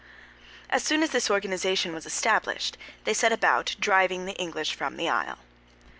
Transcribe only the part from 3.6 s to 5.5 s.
driving the English from the Isle.